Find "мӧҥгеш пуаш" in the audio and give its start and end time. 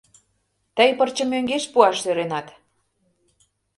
1.31-1.97